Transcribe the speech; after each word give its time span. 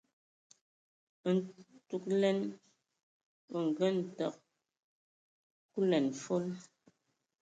Ntugəlɛn 1.33 2.39
o 3.55 3.57
ngənə 3.67 4.03
təg 4.17 4.33
kulɛn 5.71 6.05
fol. 6.23 6.45